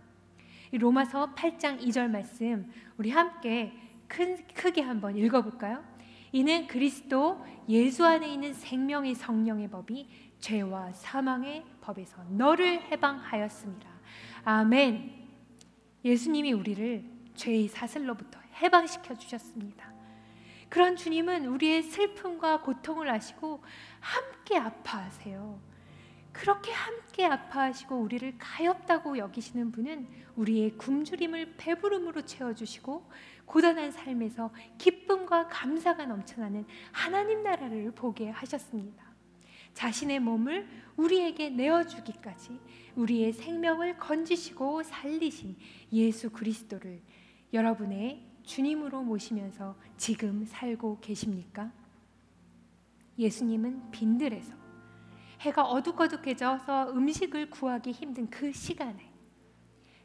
[0.72, 3.72] 로마서 8장 2절 말씀 우리 함께
[4.06, 5.84] 큰 크게 한번 읽어 볼까요?
[6.32, 10.08] 이는 그리스도 예수 안에 있는 생명의 성령의 법이
[10.46, 13.88] 죄와 사망의 법에서 너를 해방하였습니다.
[14.44, 15.26] 아멘.
[16.04, 17.04] 예수님이 우리를
[17.34, 19.92] 죄의 사슬로부터 해방시켜 주셨습니다.
[20.68, 23.60] 그런 주님은 우리의 슬픔과 고통을 아시고
[23.98, 25.60] 함께 아파하세요.
[26.30, 30.06] 그렇게 함께 아파하시고 우리를 가엾다고 여기시는 분은
[30.36, 33.10] 우리의 굶주림을 배부름으로 채워주시고
[33.46, 39.05] 고단한 삶에서 기쁨과 감사가 넘쳐나는 하나님 나라를 보게 하셨습니다.
[39.76, 42.58] 자신의 몸을 우리에게 내어주기까지
[42.94, 45.54] 우리의 생명을 건지시고 살리신
[45.92, 47.02] 예수 그리스도를
[47.52, 51.70] 여러분의 주님으로 모시면서 지금 살고 계십니까?
[53.18, 54.54] 예수님은 빈들에서
[55.40, 59.12] 해가 어둑어둑해져서 음식을 구하기 힘든 그 시간에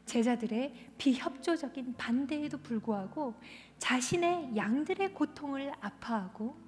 [0.04, 3.34] 제자들의 비협조적인 반대에도 불구하고
[3.78, 6.60] 자신의 양들의 고통을 아파하고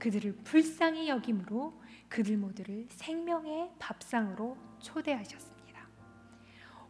[0.00, 1.79] 그들을 불쌍히 여김으로
[2.10, 5.88] 그들 모두를 생명의 밥상으로 초대하셨습니다.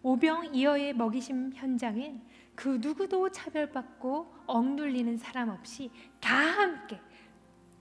[0.03, 2.23] 오병이어의 먹이심 현장엔
[2.55, 6.99] 그 누구도 차별받고 억눌리는 사람 없이 다 함께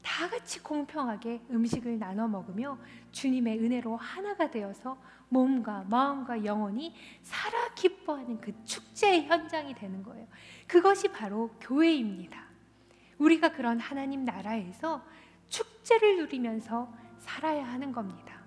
[0.02, 2.78] 다 같이 공평하게 음식을 나눠 먹으며
[3.12, 10.28] 주님의 은혜로 하나가 되어서 몸과 마음과 영혼이 살아 기뻐하는 그 축제의 현장이 되는 거예요.
[10.68, 12.48] 그것이 바로 교회입니다.
[13.18, 15.06] 우리가 그런 하나님 나라에서
[15.48, 18.42] 축제를 누리면서 살아야 하는 겁니다.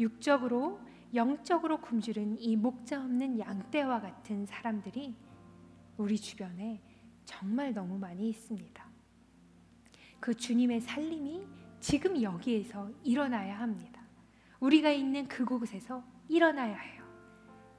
[0.00, 0.80] 육적으로
[1.14, 5.14] 영적으로 굶주린 이 목자 없는 양떼와 같은 사람들이
[5.98, 6.80] 우리 주변에
[7.24, 8.90] 정말 너무 많이 있습니다.
[10.18, 11.46] 그 주님의 살림이
[11.80, 14.00] 지금 여기에서 일어나야 합니다.
[14.60, 17.02] 우리가 있는 그곳에서 일어나야 해요.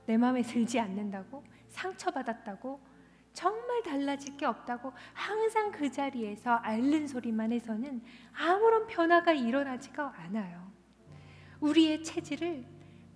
[0.06, 2.80] 내 마음에 들지 않는다고 상처받았다고
[3.34, 8.02] 정말 달라질 게 없다고 항상 그 자리에서 앓는 소리만 해서는
[8.34, 10.72] 아무런 변화가 일어나지가 않아요.
[11.60, 12.66] 우리의 체질을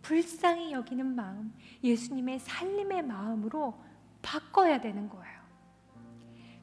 [0.01, 1.53] 불쌍히 여기는 마음,
[1.83, 3.77] 예수님의 살림의 마음으로
[4.21, 5.37] 바꿔야 되는 거예요.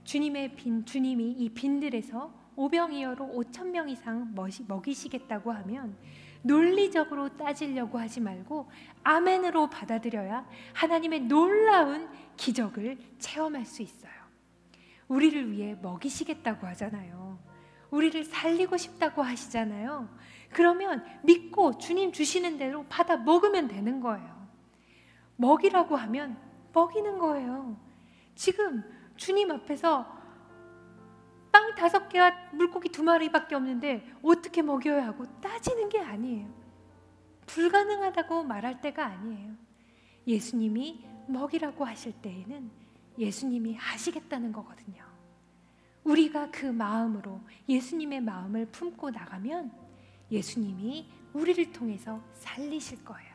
[0.05, 4.35] 주님의 빈 주님이 이 빈들에서 오병이어로 5천 명 이상
[4.69, 5.97] 먹이시겠다고 하면
[6.43, 8.71] 논리적으로 따지려고 하지 말고
[9.03, 14.13] 아멘으로 받아들여야 하나님의 놀라운 기적을 체험할 수 있어요.
[15.09, 17.39] 우리를 위해 먹이시겠다고 하잖아요.
[17.91, 20.09] 우리를 살리고 싶다고 하시잖아요.
[20.51, 24.49] 그러면 믿고 주님 주시는 대로 받아 먹으면 되는 거예요.
[25.37, 26.37] 먹이라고 하면
[26.73, 27.77] 먹이는 거예요.
[28.35, 28.83] 지금
[29.17, 30.15] 주님 앞에서
[31.53, 36.49] 빵 다섯 개와 물고기 두 마리밖에 없는데 어떻게 먹여야 하고 따지는 게 아니에요.
[37.47, 39.53] 불가능하다고 말할 때가 아니에요.
[40.27, 42.71] 예수님이 먹이라고 하실 때에는
[43.19, 45.05] 예수님이 하시겠다는 거거든요.
[46.05, 49.73] 우리가 그 마음으로 예수님의 마음을 품고 나가면
[50.31, 53.35] 예수님이 우리를 통해서 살리실 거예요.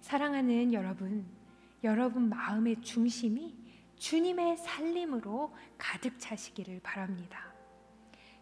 [0.00, 1.26] 사랑하는 여러분,
[1.82, 3.56] 여러분 마음의 중심이
[3.96, 7.52] 주님의 살림으로 가득 차시기를 바랍니다.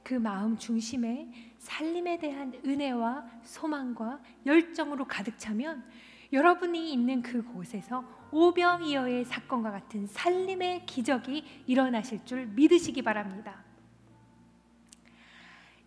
[0.02, 5.84] 그 마음 중심에 살림에 대한 은혜와 소망과 열정으로 가득 차면
[6.32, 13.62] 여러분이 있는 그곳에서 오병이어의 사건과 같은 살림의 기적이 일어나실 줄 믿으시기 바랍니다.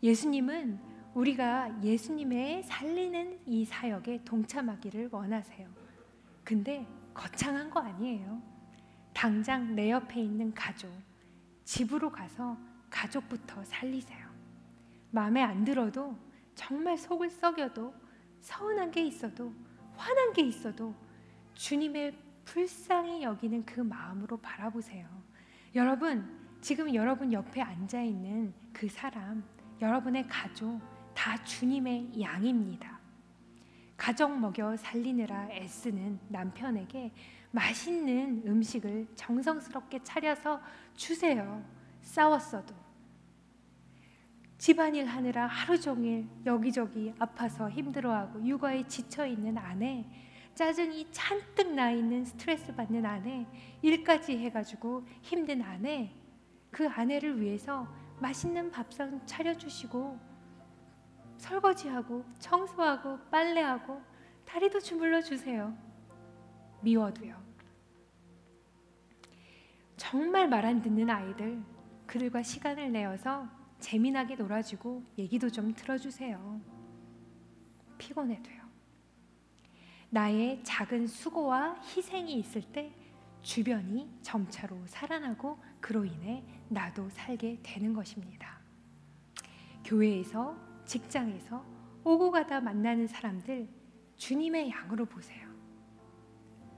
[0.03, 0.79] 예수님은
[1.15, 5.67] 우리가 예수님의 살리는 이 사역에 동참하기를 원하세요.
[6.43, 8.39] 근데 거창한 거 아니에요.
[9.13, 10.91] 당장 내 옆에 있는 가족,
[11.63, 12.55] 집으로 가서
[12.91, 14.27] 가족부터 살리세요.
[15.09, 16.15] 마음에 안 들어도
[16.53, 17.95] 정말 속을 썩여도
[18.41, 19.51] 서운한 게 있어도
[19.97, 20.93] 화난 게 있어도
[21.53, 25.07] 주님의 불쌍히 여기는 그 마음으로 바라보세요.
[25.73, 26.25] 여러분,
[26.61, 29.43] 지금 여러분 옆에 앉아 있는 그 사람,
[29.81, 30.79] 여러분의 가족
[31.13, 32.99] 다 주님의 양입니다.
[33.97, 37.11] 가정 먹여 살리느라 애쓰는 남편에게
[37.51, 40.61] 맛있는 음식을 정성스럽게 차려서
[40.95, 41.63] 주세요.
[42.01, 42.84] 싸웠어도.
[44.57, 50.05] 집안일 하느라 하루 종일 여기저기 아파서 힘들어하고 육아에 지쳐 있는 아내,
[50.55, 53.45] 짜증이 잔뜩 나 있는 스트레스 받는 아내,
[53.81, 56.13] 일까지 해가지고 힘든 아내,
[56.71, 57.87] 그 아내를 위해서
[58.19, 60.17] 맛있는 밥상 차려주시고
[61.37, 64.01] 설거지하고 청소하고 빨래하고
[64.45, 65.75] 다리도 주물러 주세요.
[66.81, 67.35] 미워도요.
[69.97, 71.61] 정말 말 안 듣는 아이들
[72.05, 73.47] 그들과 시간을 내어서
[73.79, 76.61] 재미나게 놀아주고 얘기도 좀 들어주세요.
[77.97, 78.65] 피곤해도요.
[80.09, 82.93] 나의 작은 수고와 희생이 있을 때
[83.41, 88.59] 주변이 점차로 살아나고 그로 인해 나도 살게 되는 것입니다.
[89.83, 91.63] 교회에서 직장에서
[92.03, 93.67] 오고 가다 만나는 사람들
[94.15, 95.47] 주님의 양으로 보세요.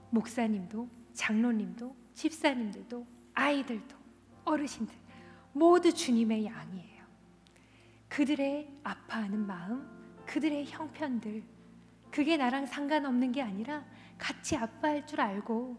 [0.09, 3.95] 목사님도 장로님도 집사님들도 아이들도
[4.45, 5.06] 어르신들
[5.57, 7.03] 모두 주님의 양이에요.
[8.09, 9.87] 그들의 아파하는 마음,
[10.25, 11.43] 그들의 형편들
[12.11, 13.85] 그게 나랑 상관없는 게 아니라
[14.17, 15.77] 같이 아파할 줄 알고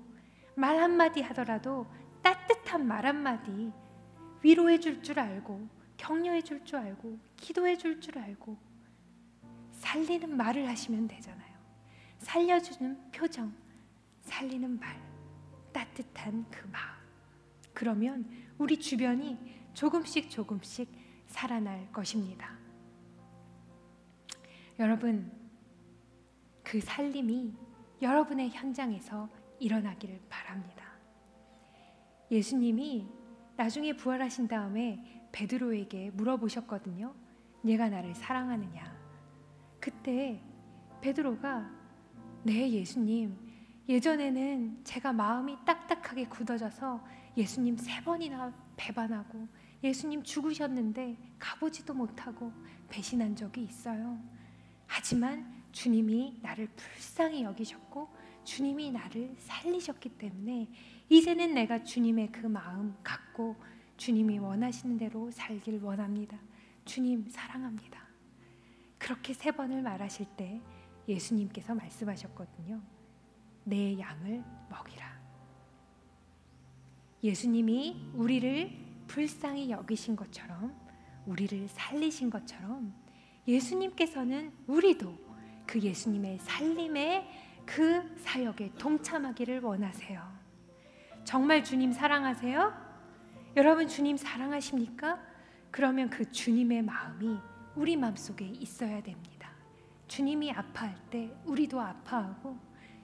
[0.55, 1.87] 말 한마디 하더라도
[2.23, 3.73] 따뜻한 말 한마디
[4.43, 8.57] 위로해 줄 줄 알고 격려해 줄 줄 알고 기도해 줄 줄 알고
[9.73, 11.57] 살리는 말을 하시면 되잖아요.
[12.19, 13.53] 살려주는 표정,
[14.23, 15.01] 살리는 말,
[15.73, 16.99] 따뜻한 그 마음.
[17.73, 19.39] 그러면 우리 주변이
[19.79, 20.91] 조금씩 조금씩
[21.29, 22.51] 살아날 것입니다.
[24.81, 25.31] 여러분,
[26.65, 27.55] 그 살림이
[28.03, 29.29] 여러분의 현장에서
[29.61, 30.85] 일어나기를 바랍니다.
[32.29, 33.07] 예수님이
[33.57, 37.15] 나중에 부활하신 다음에 베드로에게 물어보셨거든요.
[37.65, 38.83] 얘가 나를 사랑하느냐?
[39.79, 40.43] 그때
[41.01, 41.71] 베드로가
[42.43, 43.33] 네 예수님
[43.89, 47.01] 예전에는 제가 마음이 딱딱하게 굳어져서
[47.37, 49.47] 예수님 세 번이나 배반하고
[49.83, 52.53] 예수님 죽으셨는데 가보지도 못하고
[52.89, 54.19] 배신한 적이 있어요.
[54.87, 58.09] 하지만 주님이 나를 불쌍히 여기셨고
[58.45, 60.69] 주님이 나를 살리셨기 때문에
[61.09, 63.57] 이제는 내가 주님의 그 마음 갖고
[63.97, 66.39] 주님이 원하시는 대로 살길 원합니다.
[66.85, 68.09] 주님 사랑합니다.
[68.97, 70.61] 그렇게 세 번을 말하실 때
[71.07, 72.81] 예수님께서 말씀하셨거든요.
[73.65, 75.19] 내 양을 먹이라.
[77.23, 80.73] 예수님이 우리를 불쌍히 여기신 것처럼
[81.27, 82.95] 우리를 살리신 것처럼
[83.49, 85.13] 예수님께서는 우리도
[85.67, 87.29] 그 예수님의 살림의
[87.67, 90.39] 그 사역에 동참하기를 원하세요.
[91.25, 92.89] 정말 주님 사랑하세요?
[93.57, 95.21] 여러분 주님 사랑하십니까?
[95.71, 97.39] 그러면 그 주님의 마음이
[97.77, 99.51] 우리 마음속에 있어야 됩니다.
[100.07, 102.59] 주님이 아파할 때 우리도 아파하고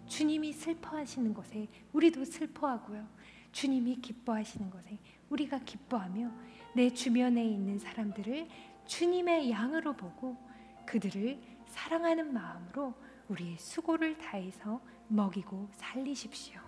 [0.07, 3.07] 주님이 슬퍼하시는 것에 우리도 슬퍼하고요.
[3.55, 4.99] 주님이 기뻐하시는 것에
[5.31, 6.29] 우리가 기뻐하며
[6.75, 8.49] 내 주변에 있는 사람들을
[8.85, 10.37] 주님의 양으로 보고
[10.85, 12.93] 그들을 사랑하는 마음으로
[13.29, 16.61] 우리의 수고를 다해서 먹이고 살리십시오.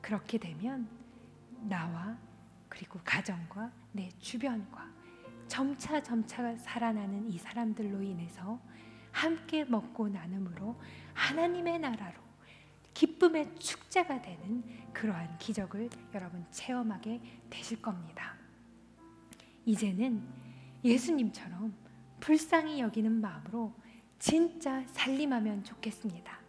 [0.00, 0.88] 그렇게 되면
[1.60, 2.18] 나와
[2.68, 4.90] 그리고 가정과 내 주변과
[5.46, 8.60] 점차 점차 살아나는 이 사람들로 인해서
[9.12, 10.74] 함께 먹고 나눔으로
[11.14, 12.23] 하나님의 나라로
[12.94, 17.20] 기쁨의 축제가 되는 그러한 기적을 여러분 체험하게
[17.50, 18.36] 되실 겁니다.
[19.66, 20.22] 이제는
[20.84, 21.74] 예수님처럼
[22.20, 23.74] 불쌍히 여기는 마음으로
[24.18, 26.40] 진짜 살림하면 좋겠습니다.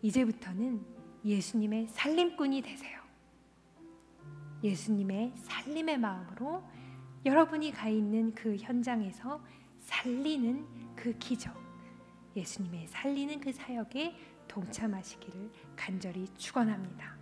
[0.00, 0.84] 이제부터는
[1.24, 3.00] 예수님의 살림꾼이 되세요.
[4.64, 6.64] 예수님의 살림의 마음으로
[7.24, 9.44] 여러분이 가 있는 그 현장에서
[9.78, 11.54] 살리는 그 기적,
[12.34, 14.16] 예수님의 살리는 그 사역에
[14.52, 17.21] 동참하시기를 간절히 축원합니다.